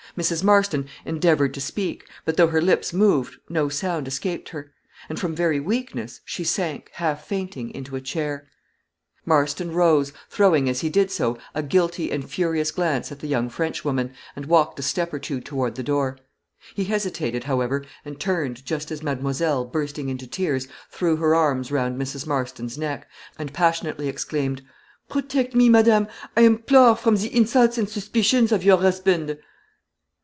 [0.17, 0.43] Mrs.
[0.43, 4.73] Marston endeavored to speak; but, though her lips moved, no sound escaped her;
[5.07, 8.45] and, from very weakness, she sank, half fainting, into a chair.
[9.25, 13.47] Marston rose, throwing, as he did so, a guilty and furious glance at the young
[13.47, 16.17] Frenchwoman, and walked a step or two toward the door;
[16.75, 21.97] he hesitated, however, and turned, just as mademoiselle, bursting into tears, threw her arms round
[21.97, 22.27] Mrs.
[22.27, 23.07] Marston's neck,
[23.39, 24.61] and passionately exclaimed,
[25.07, 29.37] "Protect me, madame, I implore, from the insults and suspicions of your husband."